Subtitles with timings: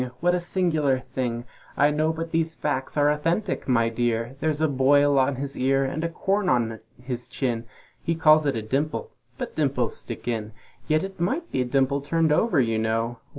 [0.19, 1.45] What a singular thing!
[1.77, 2.11] I know!
[2.11, 6.09] but these facts are authentic, my dear, There's a boil on his ear; and a
[6.09, 7.65] corn on his chin,
[8.01, 10.53] He calls it a dimple but dimples stick in
[10.87, 13.19] Yet it might be a dimple turned over, you know!